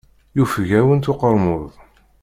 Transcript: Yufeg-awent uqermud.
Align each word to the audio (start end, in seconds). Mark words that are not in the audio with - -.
Yufeg-awent 0.37 1.09
uqermud. 1.11 1.71